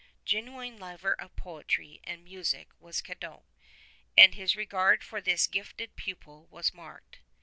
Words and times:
Genuine 0.25 0.79
lover 0.79 1.13
of 1.21 1.35
poetry 1.35 2.01
and 2.05 2.21
of 2.21 2.23
music 2.25 2.69
was 2.79 3.03
Cadoc, 3.03 3.43
and 4.17 4.33
his 4.33 4.55
regard 4.55 5.03
for 5.03 5.21
this 5.21 5.45
gifted 5.45 5.95
pupil 5.95 6.47
was 6.49 6.73
marked. 6.73 7.19